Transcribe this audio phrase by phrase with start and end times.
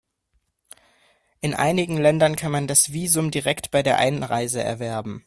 [1.41, 5.19] In einigen Ländern kann man das Visum direkt bei der Einreise erwerben.